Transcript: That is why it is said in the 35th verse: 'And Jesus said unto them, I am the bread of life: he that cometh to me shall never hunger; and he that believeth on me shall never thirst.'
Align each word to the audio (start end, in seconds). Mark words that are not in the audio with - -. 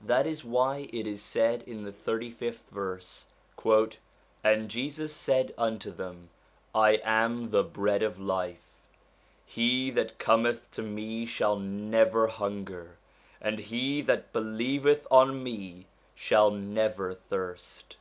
That 0.00 0.28
is 0.28 0.44
why 0.44 0.88
it 0.92 1.08
is 1.08 1.20
said 1.20 1.62
in 1.62 1.82
the 1.82 1.90
35th 1.90 2.68
verse: 2.70 3.26
'And 4.44 4.68
Jesus 4.70 5.12
said 5.12 5.52
unto 5.58 5.90
them, 5.90 6.28
I 6.72 7.00
am 7.02 7.50
the 7.50 7.64
bread 7.64 8.04
of 8.04 8.20
life: 8.20 8.86
he 9.44 9.90
that 9.90 10.20
cometh 10.20 10.70
to 10.74 10.82
me 10.82 11.26
shall 11.26 11.58
never 11.58 12.28
hunger; 12.28 12.96
and 13.40 13.58
he 13.58 14.02
that 14.02 14.32
believeth 14.32 15.04
on 15.10 15.42
me 15.42 15.86
shall 16.14 16.52
never 16.52 17.12
thirst.' 17.12 17.96